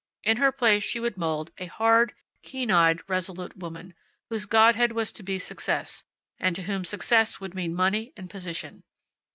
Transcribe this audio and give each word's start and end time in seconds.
In 0.23 0.37
her 0.37 0.51
place 0.51 0.83
she 0.83 0.99
would 0.99 1.15
mold 1.15 1.51
a 1.59 1.67
hard, 1.67 2.15
keen 2.41 2.71
eyed, 2.71 3.07
resolute 3.07 3.55
woman, 3.55 3.93
whose 4.31 4.47
godhead 4.47 4.93
was 4.93 5.11
to 5.11 5.21
be 5.21 5.37
success, 5.37 6.05
and 6.39 6.55
to 6.55 6.63
whom 6.63 6.83
success 6.83 7.39
would 7.39 7.53
mean 7.53 7.75
money 7.75 8.11
and 8.17 8.27
position. 8.27 8.81